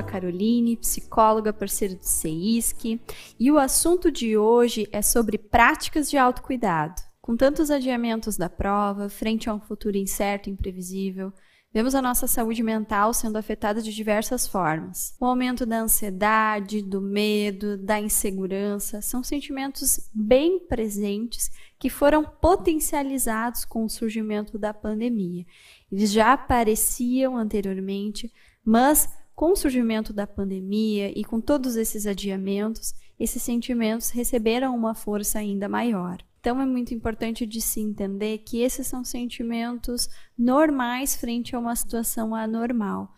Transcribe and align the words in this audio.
a 0.00 0.02
Caroline, 0.02 0.76
psicóloga 0.76 1.52
parceira 1.52 1.94
do 1.94 2.04
CEISC, 2.04 3.00
e 3.38 3.50
o 3.50 3.58
assunto 3.58 4.10
de 4.10 4.36
hoje 4.36 4.88
é 4.90 5.00
sobre 5.00 5.38
práticas 5.38 6.10
de 6.10 6.18
autocuidado. 6.18 7.00
Com 7.20 7.36
tantos 7.36 7.70
adiamentos 7.70 8.36
da 8.36 8.48
prova, 8.48 9.08
frente 9.08 9.48
a 9.48 9.54
um 9.54 9.60
futuro 9.60 9.96
incerto 9.96 10.48
e 10.48 10.52
imprevisível, 10.52 11.32
vemos 11.72 11.94
a 11.94 12.02
nossa 12.02 12.26
saúde 12.26 12.62
mental 12.62 13.14
sendo 13.14 13.36
afetada 13.36 13.80
de 13.80 13.94
diversas 13.94 14.48
formas. 14.48 15.14
O 15.20 15.26
aumento 15.26 15.64
da 15.64 15.80
ansiedade, 15.80 16.82
do 16.82 17.00
medo, 17.00 17.76
da 17.76 18.00
insegurança 18.00 19.00
são 19.00 19.22
sentimentos 19.22 20.10
bem 20.12 20.58
presentes 20.66 21.50
que 21.78 21.88
foram 21.88 22.24
potencializados 22.24 23.64
com 23.64 23.84
o 23.84 23.90
surgimento 23.90 24.58
da 24.58 24.74
pandemia. 24.74 25.44
Eles 25.92 26.10
já 26.10 26.32
apareciam 26.32 27.36
anteriormente, 27.36 28.32
mas 28.64 29.08
com 29.40 29.52
o 29.52 29.56
surgimento 29.56 30.12
da 30.12 30.26
pandemia 30.26 31.18
e 31.18 31.24
com 31.24 31.40
todos 31.40 31.74
esses 31.74 32.06
adiamentos, 32.06 32.92
esses 33.18 33.42
sentimentos 33.42 34.10
receberam 34.10 34.76
uma 34.76 34.94
força 34.94 35.38
ainda 35.38 35.66
maior. 35.66 36.18
Então 36.38 36.60
é 36.60 36.66
muito 36.66 36.92
importante 36.92 37.46
de 37.46 37.58
se 37.58 37.80
entender 37.80 38.36
que 38.44 38.60
esses 38.60 38.86
são 38.86 39.02
sentimentos 39.02 40.10
normais 40.36 41.16
frente 41.16 41.56
a 41.56 41.58
uma 41.58 41.74
situação 41.74 42.34
anormal. 42.34 43.14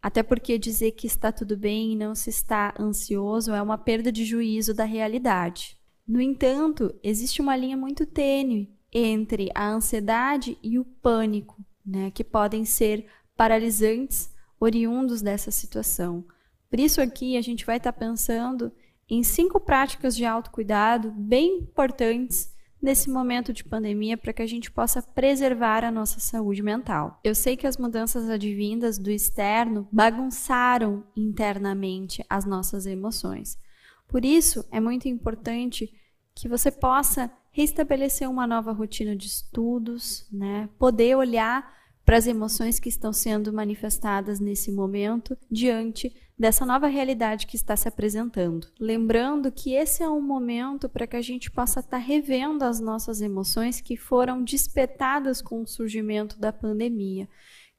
Até 0.00 0.22
porque 0.22 0.58
dizer 0.58 0.92
que 0.92 1.08
está 1.08 1.32
tudo 1.32 1.56
bem 1.56 1.94
e 1.94 1.96
não 1.96 2.14
se 2.14 2.30
está 2.30 2.72
ansioso 2.78 3.50
é 3.50 3.60
uma 3.60 3.76
perda 3.76 4.12
de 4.12 4.24
juízo 4.24 4.72
da 4.72 4.84
realidade. 4.84 5.76
No 6.06 6.20
entanto, 6.20 6.94
existe 7.02 7.42
uma 7.42 7.56
linha 7.56 7.76
muito 7.76 8.06
tênue 8.06 8.72
entre 8.92 9.50
a 9.52 9.70
ansiedade 9.70 10.56
e 10.62 10.78
o 10.78 10.84
pânico, 10.84 11.66
né, 11.84 12.12
que 12.12 12.22
podem 12.22 12.64
ser 12.64 13.08
paralisantes 13.36 14.32
oriundos 14.64 15.22
dessa 15.22 15.50
situação. 15.50 16.24
Por 16.68 16.80
isso 16.80 17.00
aqui 17.00 17.36
a 17.36 17.40
gente 17.40 17.64
vai 17.64 17.76
estar 17.76 17.92
pensando 17.92 18.72
em 19.08 19.22
cinco 19.22 19.60
práticas 19.60 20.16
de 20.16 20.24
autocuidado 20.24 21.12
bem 21.12 21.58
importantes 21.58 22.52
nesse 22.82 23.08
momento 23.08 23.52
de 23.52 23.64
pandemia 23.64 24.16
para 24.16 24.32
que 24.32 24.42
a 24.42 24.46
gente 24.46 24.70
possa 24.70 25.00
preservar 25.00 25.84
a 25.84 25.90
nossa 25.90 26.20
saúde 26.20 26.62
mental. 26.62 27.18
Eu 27.24 27.34
sei 27.34 27.56
que 27.56 27.66
as 27.66 27.78
mudanças 27.78 28.28
advindas 28.28 28.98
do 28.98 29.10
externo 29.10 29.88
bagunçaram 29.90 31.02
internamente 31.16 32.24
as 32.28 32.44
nossas 32.44 32.84
emoções. 32.84 33.58
Por 34.06 34.24
isso, 34.24 34.66
é 34.70 34.80
muito 34.80 35.08
importante 35.08 35.90
que 36.34 36.48
você 36.48 36.70
possa 36.70 37.30
restabelecer 37.50 38.28
uma 38.28 38.46
nova 38.46 38.72
rotina 38.72 39.16
de 39.16 39.28
estudos, 39.28 40.26
né? 40.30 40.68
Poder 40.78 41.16
olhar 41.16 41.72
para 42.04 42.18
as 42.18 42.26
emoções 42.26 42.78
que 42.78 42.88
estão 42.88 43.12
sendo 43.12 43.52
manifestadas 43.52 44.38
nesse 44.38 44.70
momento 44.70 45.36
diante 45.50 46.14
dessa 46.38 46.66
nova 46.66 46.86
realidade 46.86 47.46
que 47.46 47.56
está 47.56 47.76
se 47.76 47.88
apresentando. 47.88 48.66
Lembrando 48.78 49.50
que 49.52 49.72
esse 49.74 50.02
é 50.02 50.08
um 50.08 50.20
momento 50.20 50.88
para 50.88 51.06
que 51.06 51.16
a 51.16 51.22
gente 51.22 51.50
possa 51.50 51.80
estar 51.80 51.98
tá 51.98 52.04
revendo 52.04 52.64
as 52.64 52.80
nossas 52.80 53.20
emoções 53.20 53.80
que 53.80 53.96
foram 53.96 54.42
despertadas 54.42 55.40
com 55.40 55.62
o 55.62 55.66
surgimento 55.66 56.38
da 56.38 56.52
pandemia, 56.52 57.28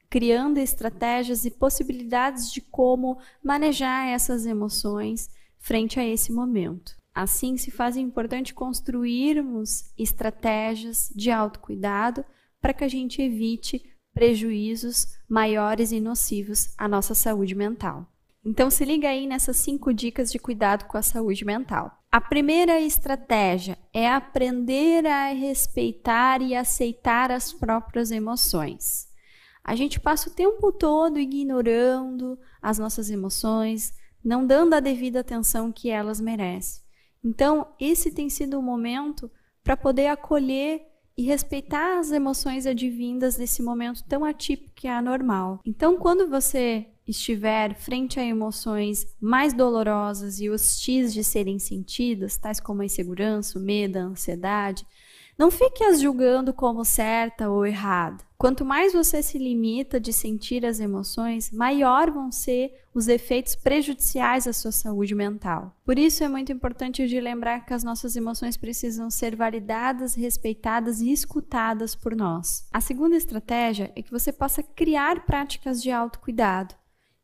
criando 0.08 0.58
estratégias 0.58 1.44
e 1.44 1.50
possibilidades 1.50 2.50
de 2.50 2.60
como 2.60 3.18
manejar 3.42 4.08
essas 4.08 4.46
emoções 4.46 5.28
frente 5.58 6.00
a 6.00 6.06
esse 6.06 6.32
momento. 6.32 6.96
Assim, 7.14 7.56
se 7.56 7.70
faz 7.70 7.96
importante 7.96 8.54
construirmos 8.54 9.92
estratégias 9.98 11.10
de 11.14 11.30
autocuidado 11.30 12.24
para 12.60 12.74
que 12.74 12.84
a 12.84 12.88
gente 12.88 13.22
evite 13.22 13.95
prejuízos 14.16 15.08
maiores 15.28 15.92
e 15.92 16.00
nocivos 16.00 16.72
à 16.78 16.88
nossa 16.88 17.14
saúde 17.14 17.54
mental. 17.54 18.10
Então, 18.42 18.70
se 18.70 18.82
liga 18.82 19.10
aí 19.10 19.26
nessas 19.26 19.58
cinco 19.58 19.92
dicas 19.92 20.32
de 20.32 20.38
cuidado 20.38 20.86
com 20.86 20.96
a 20.96 21.02
saúde 21.02 21.44
mental. 21.44 22.02
A 22.10 22.18
primeira 22.18 22.80
estratégia 22.80 23.76
é 23.92 24.08
aprender 24.08 25.04
a 25.04 25.26
respeitar 25.34 26.40
e 26.40 26.54
aceitar 26.54 27.30
as 27.30 27.52
próprias 27.52 28.10
emoções. 28.10 29.06
A 29.62 29.74
gente 29.74 30.00
passa 30.00 30.30
o 30.30 30.32
tempo 30.32 30.72
todo 30.72 31.18
ignorando 31.18 32.38
as 32.62 32.78
nossas 32.78 33.10
emoções, 33.10 33.92
não 34.24 34.46
dando 34.46 34.72
a 34.72 34.80
devida 34.80 35.20
atenção 35.20 35.70
que 35.70 35.90
elas 35.90 36.22
merecem. 36.22 36.82
Então, 37.22 37.66
esse 37.78 38.10
tem 38.10 38.30
sido 38.30 38.58
o 38.58 38.62
momento 38.62 39.30
para 39.62 39.76
poder 39.76 40.06
acolher 40.06 40.86
e 41.16 41.22
respeitar 41.22 41.98
as 41.98 42.10
emoções 42.10 42.66
advindas 42.66 43.36
desse 43.36 43.62
momento 43.62 44.04
tão 44.04 44.24
atípico 44.24 44.72
que 44.74 44.86
é 44.86 44.92
anormal. 44.92 45.60
Então, 45.64 45.96
quando 45.96 46.28
você 46.28 46.86
estiver 47.06 47.74
frente 47.74 48.18
a 48.18 48.24
emoções 48.24 49.06
mais 49.20 49.54
dolorosas 49.54 50.40
e 50.40 50.50
hostis 50.50 51.14
de 51.14 51.22
serem 51.22 51.58
sentidas, 51.58 52.36
tais 52.36 52.60
como 52.60 52.82
a 52.82 52.84
insegurança, 52.84 53.58
o 53.58 53.62
medo, 53.62 53.98
a 53.98 54.02
ansiedade, 54.02 54.84
não 55.38 55.50
fique 55.50 55.84
as 55.84 56.00
julgando 56.00 56.52
como 56.54 56.84
certa 56.84 57.50
ou 57.50 57.66
errada. 57.66 58.24
Quanto 58.38 58.64
mais 58.64 58.92
você 58.92 59.22
se 59.22 59.38
limita 59.38 60.00
de 60.00 60.12
sentir 60.12 60.64
as 60.64 60.80
emoções, 60.80 61.50
maior 61.50 62.10
vão 62.10 62.30
ser 62.32 62.74
os 62.94 63.08
efeitos 63.08 63.54
prejudiciais 63.54 64.46
à 64.46 64.52
sua 64.52 64.72
saúde 64.72 65.14
mental. 65.14 65.74
Por 65.84 65.98
isso 65.98 66.24
é 66.24 66.28
muito 66.28 66.52
importante 66.52 67.06
de 67.06 67.20
lembrar 67.20 67.66
que 67.66 67.74
as 67.74 67.84
nossas 67.84 68.16
emoções 68.16 68.56
precisam 68.56 69.10
ser 69.10 69.36
validadas, 69.36 70.14
respeitadas 70.14 71.00
e 71.00 71.10
escutadas 71.12 71.94
por 71.94 72.14
nós. 72.14 72.66
A 72.72 72.80
segunda 72.80 73.16
estratégia 73.16 73.92
é 73.94 74.02
que 74.02 74.10
você 74.10 74.32
possa 74.32 74.62
criar 74.62 75.24
práticas 75.26 75.82
de 75.82 75.90
autocuidado. 75.90 76.74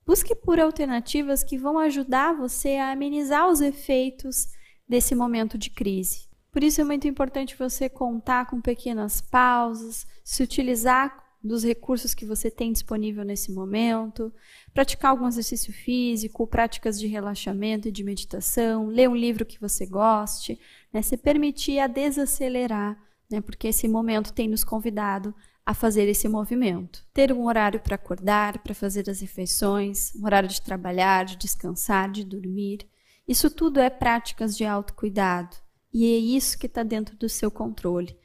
Busque 0.05 0.35
por 0.35 0.59
alternativas 0.59 1.45
que 1.45 1.57
vão 1.57 1.79
ajudar 1.79 2.35
você 2.35 2.77
a 2.77 2.91
amenizar 2.91 3.49
os 3.49 3.61
efeitos 3.61 4.49
desse 4.89 5.15
momento 5.15 5.57
de 5.57 5.71
crise. 5.71 6.32
Por 6.53 6.63
isso 6.63 6.83
é 6.83 6.85
muito 6.85 7.09
importante 7.09 7.57
você 7.59 7.89
contar 7.89 8.47
com 8.47 8.61
pequenas 8.61 9.23
pausas, 9.23 10.07
se 10.23 10.43
utilizar 10.43 11.23
dos 11.43 11.65
recursos 11.65 12.15
que 12.15 12.27
você 12.27 12.51
tem 12.51 12.73
disponível 12.73 13.25
nesse 13.25 13.51
momento, 13.51 14.31
praticar 14.73 15.11
algum 15.11 15.27
exercício 15.27 15.73
físico, 15.73 16.47
práticas 16.47 17.01
de 17.01 17.07
relaxamento 17.07 17.89
e 17.89 17.91
de 17.91 18.05
meditação, 18.05 18.87
ler 18.89 19.09
um 19.09 19.17
livro 19.17 19.47
que 19.47 19.59
você 19.59 19.87
goste, 19.87 20.61
né? 20.93 21.01
se 21.01 21.17
permitir 21.17 21.81
a 21.81 21.87
desacelerar, 21.87 23.03
né? 23.31 23.41
porque 23.41 23.69
esse 23.69 23.89
momento 23.89 24.33
tem 24.33 24.47
nos 24.47 24.63
convidado 24.63 25.35
a 25.65 25.73
fazer 25.73 26.07
esse 26.07 26.29
movimento. 26.29 27.05
Ter 27.15 27.33
um 27.33 27.47
horário 27.47 27.81
para 27.81 27.95
acordar, 27.95 28.59
para 28.59 28.75
fazer 28.75 29.09
as 29.09 29.21
refeições, 29.21 30.15
um 30.17 30.27
horário 30.27 30.49
de 30.49 30.61
trabalhar, 30.61 31.25
de 31.25 31.37
descansar, 31.37 32.11
de 32.11 32.25
dormir. 32.25 32.87
Isso 33.27 33.49
tudo 33.51 33.81
é 33.81 33.89
práticas 33.89 34.57
de 34.57 34.67
autocuidado. 34.67 35.57
E 35.93 36.07
é 36.07 36.19
isso 36.19 36.59
que 36.59 36.67
está 36.67 36.83
dentro 36.83 37.17
do 37.17 37.29
seu 37.29 37.51
controle. 37.51 38.17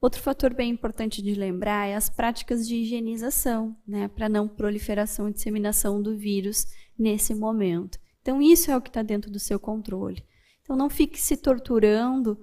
Outro 0.00 0.20
fator 0.20 0.52
bem 0.52 0.70
importante 0.70 1.22
de 1.22 1.34
lembrar 1.34 1.86
é 1.86 1.94
as 1.94 2.10
práticas 2.10 2.68
de 2.68 2.76
higienização, 2.76 3.74
né, 3.86 4.08
para 4.08 4.28
não 4.28 4.46
proliferação 4.46 5.28
e 5.28 5.32
disseminação 5.32 6.02
do 6.02 6.16
vírus 6.16 6.66
nesse 6.98 7.34
momento. 7.34 7.98
Então, 8.20 8.42
isso 8.42 8.70
é 8.70 8.76
o 8.76 8.82
que 8.82 8.90
está 8.90 9.02
dentro 9.02 9.30
do 9.30 9.38
seu 9.38 9.58
controle. 9.58 10.22
Então, 10.60 10.76
não 10.76 10.90
fique 10.90 11.20
se 11.20 11.36
torturando 11.36 12.38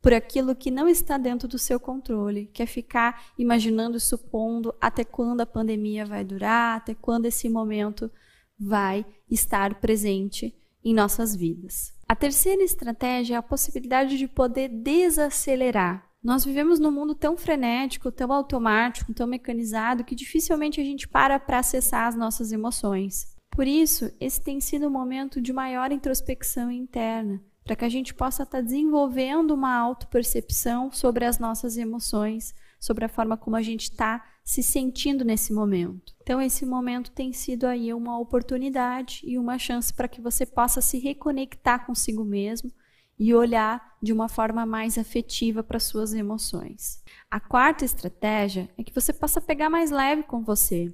por 0.00 0.12
aquilo 0.12 0.54
que 0.54 0.70
não 0.70 0.88
está 0.88 1.16
dentro 1.16 1.46
do 1.48 1.58
seu 1.58 1.78
controle, 1.78 2.46
que 2.52 2.62
é 2.62 2.66
ficar 2.66 3.32
imaginando 3.38 3.96
e 3.96 4.00
supondo 4.00 4.74
até 4.80 5.04
quando 5.04 5.40
a 5.40 5.46
pandemia 5.46 6.04
vai 6.04 6.24
durar, 6.24 6.76
até 6.76 6.94
quando 6.94 7.26
esse 7.26 7.48
momento 7.48 8.10
vai 8.58 9.06
estar 9.30 9.80
presente 9.80 10.54
em 10.84 10.92
nossas 10.92 11.34
vidas. 11.34 11.94
A 12.06 12.14
terceira 12.14 12.62
estratégia 12.62 13.34
é 13.34 13.38
a 13.38 13.42
possibilidade 13.42 14.18
de 14.18 14.28
poder 14.28 14.68
desacelerar. 14.68 16.06
Nós 16.22 16.44
vivemos 16.44 16.78
num 16.78 16.90
mundo 16.90 17.14
tão 17.14 17.36
frenético, 17.36 18.10
tão 18.12 18.32
automático, 18.32 19.12
tão 19.12 19.26
mecanizado, 19.26 20.04
que 20.04 20.14
dificilmente 20.14 20.80
a 20.80 20.84
gente 20.84 21.08
para 21.08 21.38
para 21.38 21.58
acessar 21.58 22.06
as 22.06 22.14
nossas 22.14 22.52
emoções. 22.52 23.34
Por 23.50 23.66
isso, 23.66 24.10
esse 24.20 24.40
tem 24.42 24.60
sido 24.60 24.88
um 24.88 24.90
momento 24.90 25.40
de 25.40 25.52
maior 25.52 25.92
introspecção 25.92 26.70
interna, 26.70 27.42
para 27.62 27.76
que 27.76 27.84
a 27.84 27.88
gente 27.88 28.12
possa 28.12 28.42
estar 28.42 28.58
tá 28.58 28.62
desenvolvendo 28.62 29.52
uma 29.52 29.76
autopercepção 29.76 30.90
sobre 30.90 31.24
as 31.24 31.38
nossas 31.38 31.76
emoções, 31.76 32.54
sobre 32.84 33.06
a 33.06 33.08
forma 33.08 33.34
como 33.34 33.56
a 33.56 33.62
gente 33.62 33.84
está 33.84 34.22
se 34.44 34.62
sentindo 34.62 35.24
nesse 35.24 35.54
momento. 35.54 36.14
Então, 36.22 36.38
esse 36.38 36.66
momento 36.66 37.10
tem 37.10 37.32
sido 37.32 37.64
aí 37.64 37.94
uma 37.94 38.18
oportunidade 38.18 39.22
e 39.24 39.38
uma 39.38 39.58
chance 39.58 39.92
para 39.92 40.06
que 40.06 40.20
você 40.20 40.44
possa 40.44 40.82
se 40.82 40.98
reconectar 40.98 41.86
consigo 41.86 42.22
mesmo 42.22 42.70
e 43.18 43.32
olhar 43.32 43.96
de 44.02 44.12
uma 44.12 44.28
forma 44.28 44.66
mais 44.66 44.98
afetiva 44.98 45.62
para 45.62 45.80
suas 45.80 46.12
emoções. 46.12 47.02
A 47.30 47.40
quarta 47.40 47.86
estratégia 47.86 48.68
é 48.76 48.82
que 48.82 48.94
você 48.94 49.14
possa 49.14 49.40
pegar 49.40 49.70
mais 49.70 49.90
leve 49.90 50.24
com 50.24 50.42
você. 50.44 50.92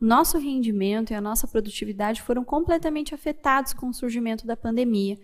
O 0.00 0.06
nosso 0.06 0.38
rendimento 0.38 1.10
e 1.10 1.14
a 1.14 1.20
nossa 1.20 1.46
produtividade 1.46 2.22
foram 2.22 2.44
completamente 2.44 3.14
afetados 3.14 3.74
com 3.74 3.88
o 3.88 3.94
surgimento 3.94 4.46
da 4.46 4.56
pandemia. 4.56 5.18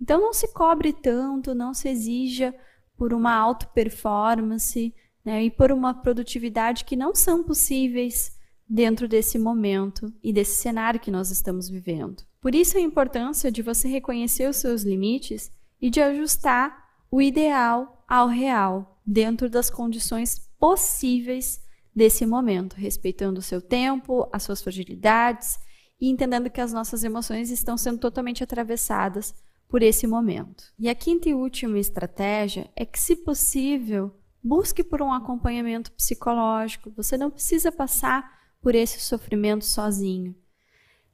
Então 0.00 0.20
não 0.20 0.32
se 0.32 0.52
cobre 0.52 0.92
tanto, 0.92 1.54
não 1.54 1.74
se 1.74 1.88
exija 1.88 2.54
por 2.96 3.12
uma 3.12 3.34
alta 3.34 3.66
performance, 3.66 4.94
né, 5.26 5.42
e 5.42 5.50
por 5.50 5.72
uma 5.72 5.92
produtividade 5.92 6.84
que 6.84 6.94
não 6.94 7.12
são 7.12 7.42
possíveis 7.42 8.36
dentro 8.68 9.08
desse 9.08 9.38
momento 9.38 10.12
e 10.22 10.32
desse 10.32 10.54
cenário 10.54 11.00
que 11.00 11.10
nós 11.10 11.32
estamos 11.32 11.68
vivendo. 11.68 12.22
Por 12.40 12.54
isso 12.54 12.78
a 12.78 12.80
importância 12.80 13.50
de 13.50 13.60
você 13.60 13.88
reconhecer 13.88 14.48
os 14.48 14.56
seus 14.56 14.82
limites 14.82 15.50
e 15.82 15.90
de 15.90 16.00
ajustar 16.00 16.86
o 17.10 17.20
ideal 17.20 18.04
ao 18.08 18.28
real, 18.28 19.00
dentro 19.04 19.50
das 19.50 19.68
condições 19.68 20.48
possíveis 20.58 21.60
desse 21.94 22.24
momento, 22.24 22.74
respeitando 22.74 23.40
o 23.40 23.42
seu 23.42 23.60
tempo, 23.60 24.28
as 24.32 24.44
suas 24.44 24.62
fragilidades 24.62 25.58
e 26.00 26.08
entendendo 26.08 26.50
que 26.50 26.60
as 26.60 26.72
nossas 26.72 27.02
emoções 27.02 27.50
estão 27.50 27.76
sendo 27.76 27.98
totalmente 27.98 28.44
atravessadas 28.44 29.34
por 29.68 29.82
esse 29.82 30.06
momento. 30.06 30.72
E 30.78 30.88
a 30.88 30.94
quinta 30.94 31.28
e 31.28 31.34
última 31.34 31.78
estratégia 31.78 32.70
é 32.76 32.84
que, 32.84 32.98
se 32.98 33.16
possível, 33.16 34.14
busque 34.46 34.84
por 34.84 35.02
um 35.02 35.12
acompanhamento 35.12 35.90
psicológico. 35.92 36.92
Você 36.96 37.16
não 37.18 37.30
precisa 37.30 37.72
passar 37.72 38.38
por 38.62 38.74
esse 38.74 39.00
sofrimento 39.00 39.64
sozinho. 39.64 40.34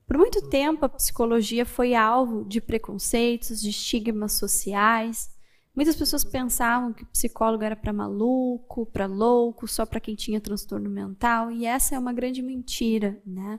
Por 0.06 0.18
muito 0.18 0.48
tempo, 0.50 0.84
a 0.84 0.88
psicologia 0.88 1.64
foi 1.64 1.94
alvo 1.94 2.44
de 2.44 2.60
preconceitos, 2.60 3.62
de 3.62 3.70
estigmas 3.70 4.32
sociais. 4.32 5.30
Muitas 5.74 5.96
pessoas 5.96 6.22
pensavam 6.22 6.92
que 6.92 7.06
psicólogo 7.06 7.64
era 7.64 7.74
para 7.74 7.92
maluco, 7.92 8.84
para 8.84 9.06
louco, 9.06 9.66
só 9.66 9.86
para 9.86 10.00
quem 10.00 10.14
tinha 10.14 10.40
transtorno 10.40 10.90
mental, 10.90 11.50
e 11.50 11.64
essa 11.64 11.94
é 11.94 11.98
uma 11.98 12.12
grande 12.12 12.42
mentira, 12.42 13.18
né? 13.24 13.58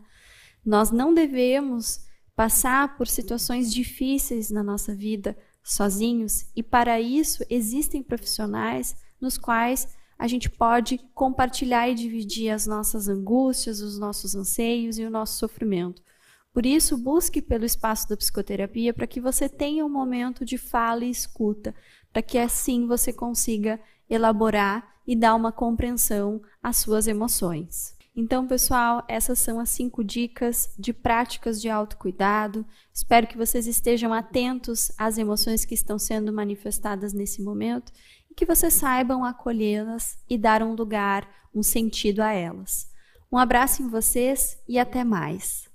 Nós 0.64 0.92
não 0.92 1.12
devemos 1.12 2.02
passar 2.36 2.96
por 2.98 3.08
situações 3.08 3.74
difíceis 3.74 4.52
na 4.52 4.62
nossa 4.62 4.96
vida 4.96 5.36
sozinhos, 5.64 6.46
e 6.56 6.62
para 6.62 7.02
isso 7.02 7.44
existem 7.50 8.04
profissionais 8.04 8.96
nos 9.24 9.38
quais 9.38 9.88
a 10.20 10.28
gente 10.28 10.50
pode 10.50 11.00
compartilhar 11.16 11.90
e 11.90 11.96
dividir 11.96 12.52
as 12.52 12.68
nossas 12.68 13.08
angústias, 13.08 13.82
os 13.82 13.98
nossos 13.98 14.36
anseios 14.36 15.00
e 15.00 15.04
o 15.04 15.10
nosso 15.10 15.40
sofrimento. 15.40 16.02
Por 16.54 16.66
isso, 16.66 16.96
busque 16.98 17.42
pelo 17.42 17.66
espaço 17.66 18.08
da 18.08 18.16
psicoterapia 18.16 18.94
para 18.94 19.08
que 19.08 19.20
você 19.20 19.50
tenha 19.50 19.84
um 19.84 19.90
momento 19.90 20.46
de 20.46 20.58
fala 20.58 21.04
e 21.04 21.10
escuta, 21.10 21.74
para 22.12 22.22
que 22.22 22.38
assim 22.38 22.86
você 22.86 23.12
consiga 23.12 23.80
elaborar 24.08 24.88
e 25.08 25.16
dar 25.16 25.34
uma 25.34 25.52
compreensão 25.52 26.42
às 26.62 26.78
suas 26.78 27.08
emoções. 27.08 27.98
Então, 28.16 28.46
pessoal, 28.46 29.04
essas 29.08 29.40
são 29.40 29.60
as 29.60 29.70
cinco 29.70 30.04
dicas 30.04 30.72
de 30.78 30.94
práticas 30.94 31.60
de 31.60 31.68
autocuidado. 31.68 32.64
Espero 32.94 33.26
que 33.26 33.36
vocês 33.36 33.66
estejam 33.66 34.14
atentos 34.14 34.92
às 35.00 35.18
emoções 35.18 35.66
que 35.66 35.74
estão 35.74 35.98
sendo 35.98 36.32
manifestadas 36.32 37.12
nesse 37.12 37.42
momento 37.42 37.92
e 38.34 38.36
que 38.36 38.48
vocês 38.48 38.74
saibam 38.74 39.24
acolhê-las 39.24 40.18
e 40.28 40.40
dar 40.40 40.64
um 40.64 40.74
lugar, 40.74 41.30
um 41.54 41.62
sentido 41.62 42.20
a 42.20 42.34
elas. 42.34 42.90
Um 43.32 43.38
abraço 43.38 43.84
em 43.84 43.88
vocês 43.88 44.58
e 44.68 44.80
até 44.80 45.04
mais. 45.04 45.70